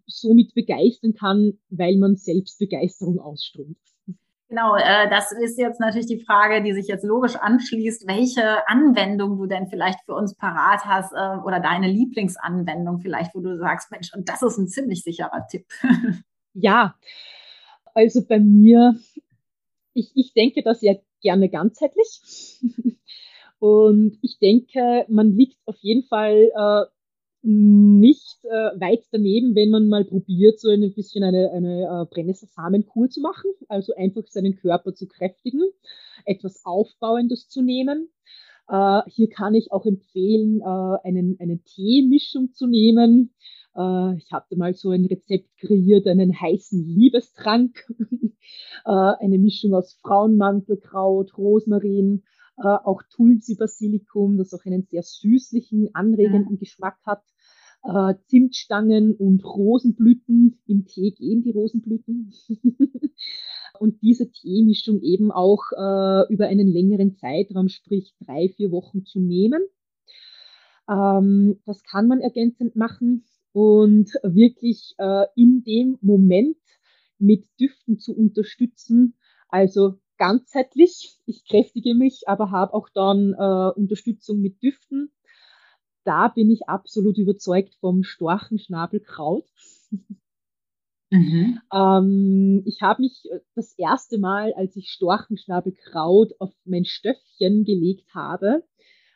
[0.07, 3.79] somit begeistern kann, weil man selbst Begeisterung ausströmt.
[4.49, 9.37] Genau, äh, das ist jetzt natürlich die Frage, die sich jetzt logisch anschließt, welche Anwendung
[9.39, 13.91] du denn vielleicht für uns parat hast äh, oder deine Lieblingsanwendung vielleicht, wo du sagst,
[13.91, 15.67] Mensch, und das ist ein ziemlich sicherer Tipp.
[16.53, 16.95] ja,
[17.95, 18.99] also bei mir,
[19.95, 22.61] ich, ich denke das ja gerne ganzheitlich.
[23.59, 26.85] Und ich denke, man liegt auf jeden Fall äh,
[27.47, 33.09] nicht äh, weit daneben, wenn man mal probiert, so ein bisschen eine, eine äh, Brennesselsamenkur
[33.09, 35.63] zu machen, also einfach seinen Körper zu kräftigen,
[36.25, 38.09] etwas Aufbauendes zu nehmen.
[38.69, 43.35] Äh, hier kann ich auch empfehlen, äh, einen, eine Teemischung zu nehmen.
[43.77, 47.85] Äh, ich hatte mal so ein Rezept kreiert, einen heißen Liebestrank,
[48.85, 52.23] äh, eine Mischung aus Frauenmantelkraut, Rosmarin,
[52.59, 56.59] äh, auch Tulsi-Basilikum, das auch einen sehr süßlichen, anregenden ja.
[56.59, 57.23] Geschmack hat
[57.85, 60.61] äh, Zimtstangen und Rosenblüten.
[60.67, 62.33] Im Tee gehen die Rosenblüten.
[63.79, 69.21] und diese Teemischung eben auch äh, über einen längeren Zeitraum, sprich drei, vier Wochen zu
[69.21, 69.63] nehmen.
[70.89, 76.59] Ähm, das kann man ergänzend machen und wirklich äh, in dem Moment
[77.19, 79.15] mit Düften zu unterstützen.
[79.49, 81.19] Also ganzheitlich.
[81.25, 85.11] Ich kräftige mich, aber habe auch dann äh, Unterstützung mit Düften
[86.05, 89.47] da bin ich absolut überzeugt vom Storchenschnabelkraut.
[91.11, 91.61] Mhm.
[91.73, 98.15] ähm, ich habe mich äh, das erste Mal, als ich Storchenschnabelkraut auf mein Stöffchen gelegt
[98.15, 98.65] habe,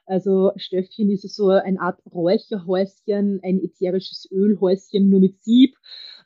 [0.09, 5.77] also Stöffchen ist so eine Art Räucherhäuschen, ein ätherisches Ölhäuschen nur mit Sieb,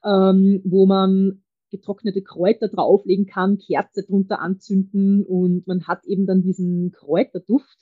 [0.04, 6.42] ähm, wo man getrocknete Kräuter drauflegen kann, Kerze drunter anzünden und man hat eben dann
[6.42, 7.78] diesen Kräuterduft.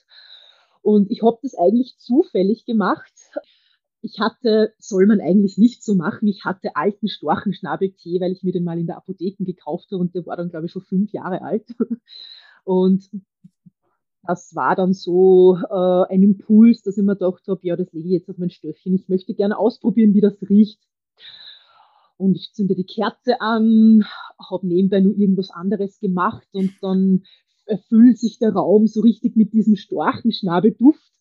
[0.81, 3.13] Und ich habe das eigentlich zufällig gemacht.
[4.01, 8.53] Ich hatte, soll man eigentlich nicht so machen, ich hatte alten Storchenschnabeltee, weil ich mir
[8.53, 11.11] den mal in der Apotheke gekauft habe und der war dann, glaube ich, schon fünf
[11.11, 11.67] Jahre alt.
[12.63, 13.09] Und
[14.23, 18.07] das war dann so äh, ein Impuls, dass ich mir gedacht habe, ja, das lege
[18.07, 18.95] ich jetzt auf mein Stöffchen.
[18.95, 20.79] Ich möchte gerne ausprobieren, wie das riecht.
[22.17, 24.05] Und ich zünde die Kerze an,
[24.37, 27.23] habe nebenbei nur irgendwas anderes gemacht und dann
[27.65, 31.11] erfüllt sich der Raum so richtig mit diesem Storchenschnabelduft.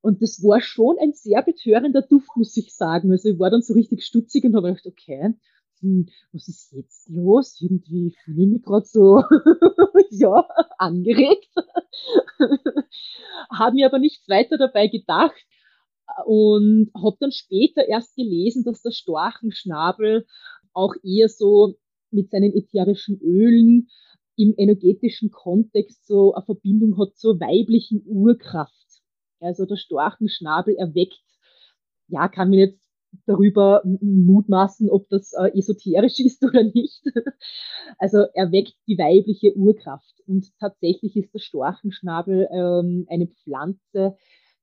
[0.00, 3.12] Und das war schon ein sehr betörender Duft, muss ich sagen.
[3.12, 5.34] Also ich war dann so richtig stutzig und habe gedacht, okay,
[5.80, 7.60] hm, was ist jetzt los?
[7.60, 9.22] Irgendwie fühle ich mich gerade so,
[10.10, 10.46] ja,
[10.78, 11.48] angeregt.
[13.50, 15.46] habe mir aber nichts weiter dabei gedacht
[16.26, 20.26] und habe dann später erst gelesen, dass der Storchenschnabel
[20.72, 21.76] auch eher so
[22.10, 23.88] mit seinen ätherischen Ölen
[24.36, 28.74] im energetischen Kontext so eine Verbindung hat zur weiblichen Urkraft.
[29.40, 31.22] Also der Storchenschnabel erweckt,
[32.08, 32.89] ja, kann man jetzt
[33.26, 37.02] darüber mutmaßen, ob das äh, esoterisch ist oder nicht.
[37.98, 40.22] Also erweckt die weibliche Urkraft.
[40.26, 44.16] Und tatsächlich ist der Storchenschnabel ähm, eine Pflanze,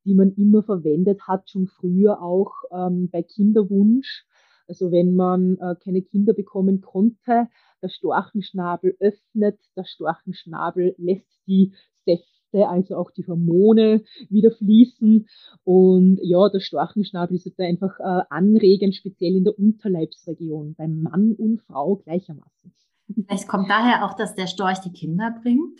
[0.05, 4.25] die man immer verwendet hat, schon früher auch ähm, bei Kinderwunsch.
[4.67, 7.47] Also wenn man äh, keine Kinder bekommen konnte,
[7.81, 11.73] der Storchenschnabel öffnet, der Storchenschnabel lässt die
[12.05, 15.27] Säfte, also auch die Hormone wieder fließen.
[15.63, 21.33] Und ja, der Storchenschnabel ist halt einfach äh, anregend, speziell in der Unterleibsregion, beim Mann
[21.33, 22.73] und Frau gleichermaßen.
[23.27, 25.79] Vielleicht kommt daher auch, dass der Storch die Kinder bringt?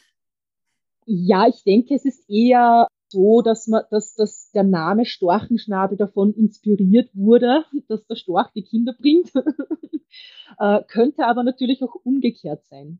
[1.06, 6.34] Ja, ich denke, es ist eher so, dass man, dass, dass der Name Storchenschnabel davon
[6.34, 9.32] inspiriert wurde, dass der Storch die Kinder bringt.
[10.60, 13.00] äh, könnte aber natürlich auch umgekehrt sein.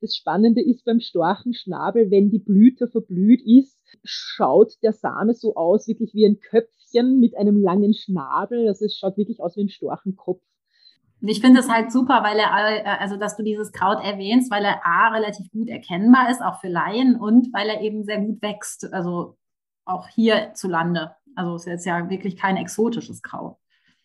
[0.00, 5.88] Das Spannende ist beim Storchenschnabel, wenn die Blüte verblüht ist, schaut der Same so aus,
[5.88, 8.68] wirklich wie ein Köpfchen mit einem langen Schnabel.
[8.68, 10.42] Also es schaut wirklich aus wie ein Storchenkopf.
[11.22, 14.64] Ich finde es halt super, weil er, äh, also dass du dieses Kraut erwähnst, weil
[14.64, 18.42] er A relativ gut erkennbar ist, auch für Laien, und weil er eben sehr gut
[18.42, 18.92] wächst.
[18.92, 19.36] Also
[19.86, 21.16] auch hierzulande.
[21.34, 23.56] Also es ist jetzt ja wirklich kein exotisches Kraut.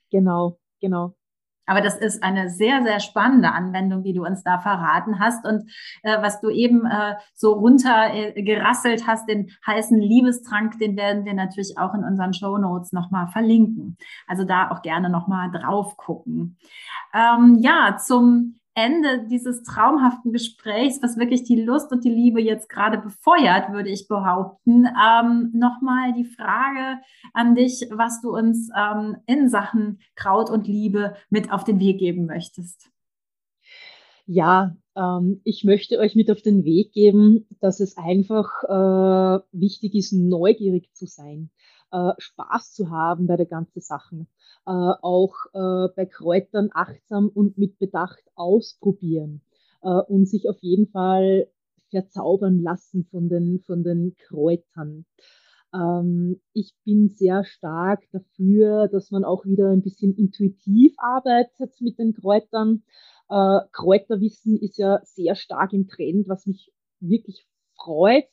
[0.10, 1.15] Genau, genau.
[1.65, 5.45] Aber das ist eine sehr, sehr spannende Anwendung, die du uns da verraten hast.
[5.45, 5.71] Und
[6.04, 11.34] äh, was du eben äh, so runtergerasselt äh, hast, den heißen Liebestrank, den werden wir
[11.34, 13.97] natürlich auch in unseren Show Notes nochmal verlinken.
[14.28, 16.58] Also da auch gerne nochmal drauf gucken.
[17.13, 22.69] Ähm, ja, zum Ende dieses traumhaften Gesprächs, was wirklich die Lust und die Liebe jetzt
[22.69, 27.01] gerade befeuert, würde ich behaupten, ähm, nochmal die Frage
[27.34, 31.99] an dich, was du uns ähm, in Sachen Kraut und Liebe mit auf den Weg
[31.99, 32.91] geben möchtest.
[34.25, 39.95] Ja, ähm, ich möchte euch mit auf den Weg geben, dass es einfach äh, wichtig
[39.95, 41.49] ist, neugierig zu sein,
[41.91, 44.27] äh, Spaß zu haben bei der ganzen Sachen
[44.65, 49.41] äh, auch äh, bei Kräutern achtsam und mit Bedacht ausprobieren.
[49.83, 51.48] äh, und sich auf jeden Fall
[51.89, 55.06] verzaubern lassen von den, von den Kräutern.
[55.73, 61.98] Ähm, ich bin sehr stark dafür, dass man auch wieder ein bisschen intuitiv arbeitet mit
[62.00, 62.83] den Kräutern.
[63.32, 68.25] Äh, Kräuterwissen ist ja sehr stark im Trend, was mich wirklich freut.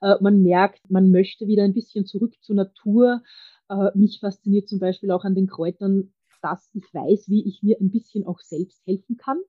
[0.00, 3.22] Äh, man merkt, man möchte wieder ein bisschen zurück zur Natur.
[3.68, 7.76] Äh, mich fasziniert zum Beispiel auch an den Kräutern, dass ich weiß, wie ich mir
[7.80, 9.42] ein bisschen auch selbst helfen kann.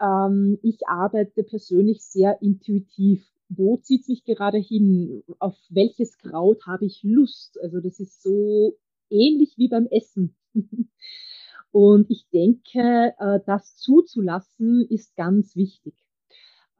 [0.00, 3.26] Ähm, ich arbeite persönlich sehr intuitiv.
[3.48, 5.22] Wo zieht es mich gerade hin?
[5.38, 7.58] Auf welches Kraut habe ich Lust?
[7.62, 8.76] Also das ist so
[9.08, 10.36] ähnlich wie beim Essen.
[11.72, 15.94] Und ich denke, äh, das zuzulassen ist ganz wichtig.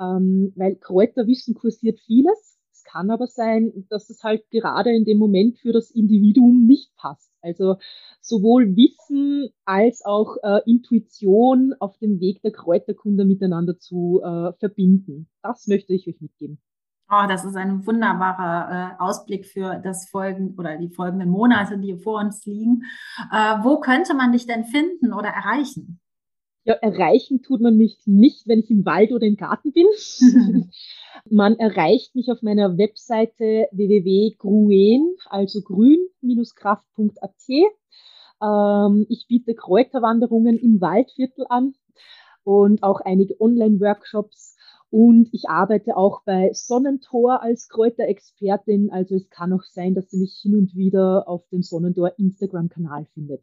[0.01, 2.59] Ähm, weil Kräuterwissen kursiert vieles.
[2.73, 6.95] Es kann aber sein, dass es halt gerade in dem Moment für das Individuum nicht
[6.97, 7.31] passt.
[7.43, 7.77] Also
[8.21, 15.29] sowohl Wissen als auch äh, Intuition auf dem Weg der Kräuterkunde miteinander zu äh, verbinden.
[15.43, 16.59] Das möchte ich euch mitgeben.
[17.13, 21.97] Oh, das ist ein wunderbarer äh, Ausblick für das Folgen oder die folgenden Monate, die
[21.97, 22.85] vor uns liegen.
[23.33, 25.99] Äh, wo könnte man dich denn finden oder erreichen?
[26.65, 29.87] Ja, erreichen tut man mich nicht, wenn ich im Wald oder im Garten bin.
[31.31, 37.33] man erreicht mich auf meiner Webseite www.gruen, also grün-kraft.at.
[38.43, 41.75] Ähm, ich biete Kräuterwanderungen im Waldviertel an
[42.45, 44.50] und auch einige Online-Workshops.
[44.91, 48.91] Und ich arbeite auch bei Sonnentor als Kräuterexpertin.
[48.91, 53.07] Also es kann auch sein, dass ihr mich hin und wieder auf dem Sonnentor Instagram-Kanal
[53.15, 53.43] findet.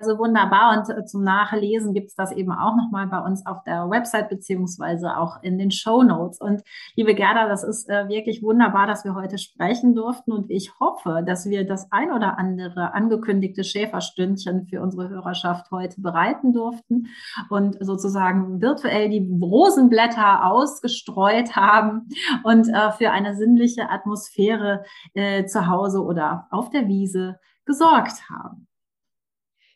[0.00, 0.78] Also wunderbar.
[0.78, 4.30] Und äh, zum Nachlesen gibt es das eben auch nochmal bei uns auf der Website
[4.30, 6.40] beziehungsweise auch in den Show Notes.
[6.40, 6.62] Und
[6.96, 10.32] liebe Gerda, das ist äh, wirklich wunderbar, dass wir heute sprechen durften.
[10.32, 16.00] Und ich hoffe, dass wir das ein oder andere angekündigte Schäferstündchen für unsere Hörerschaft heute
[16.00, 17.08] bereiten durften
[17.50, 22.08] und sozusagen virtuell die Rosenblätter ausgestreut haben
[22.42, 24.82] und äh, für eine sinnliche Atmosphäre
[25.12, 28.66] äh, zu Hause oder auf der Wiese gesorgt haben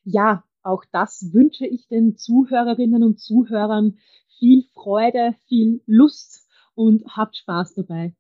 [0.05, 3.99] ja, auch das wünsche ich den Zuhörerinnen und Zuhörern.
[4.39, 8.15] Viel Freude, viel Lust und habt Spaß dabei.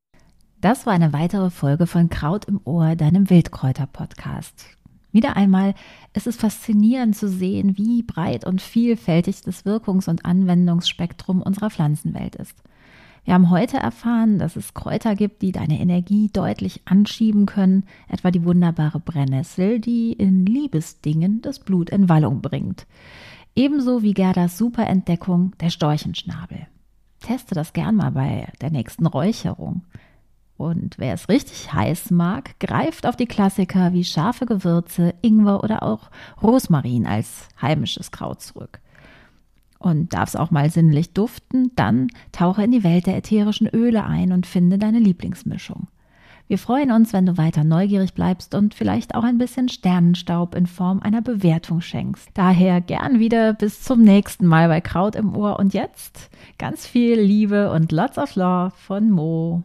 [0.60, 4.64] Das war eine weitere Folge von Kraut im Ohr, deinem Wildkräuter-Podcast.
[5.12, 5.74] Wieder einmal
[6.12, 12.34] ist es faszinierend zu sehen, wie breit und vielfältig das Wirkungs- und Anwendungsspektrum unserer Pflanzenwelt
[12.36, 12.56] ist.
[13.24, 18.30] Wir haben heute erfahren, dass es Kräuter gibt, die deine Energie deutlich anschieben können, etwa
[18.30, 22.86] die wunderbare Brennnessel, die in Liebesdingen das Blut in Wallung bringt.
[23.56, 26.66] Ebenso wie Gerdas Superentdeckung, der Storchenschnabel.
[27.20, 29.84] Teste das gern mal bei der nächsten Räucherung.
[30.58, 35.82] Und wer es richtig heiß mag, greift auf die Klassiker wie scharfe Gewürze, Ingwer oder
[35.82, 36.10] auch
[36.42, 38.80] Rosmarin als heimisches Kraut zurück
[39.84, 44.04] und darf es auch mal sinnlich duften, dann tauche in die Welt der ätherischen Öle
[44.04, 45.88] ein und finde deine Lieblingsmischung.
[46.46, 50.66] Wir freuen uns, wenn du weiter neugierig bleibst und vielleicht auch ein bisschen Sternenstaub in
[50.66, 52.28] Form einer Bewertung schenkst.
[52.34, 57.18] Daher gern wieder bis zum nächsten Mal bei Kraut im Ohr und jetzt ganz viel
[57.18, 59.62] Liebe und lots of love von Mo.